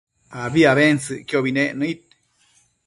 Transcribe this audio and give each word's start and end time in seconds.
abi 0.41 0.61
abentsëcquiobi 0.71 1.51
nec 1.55 1.71
nëid 1.79 2.01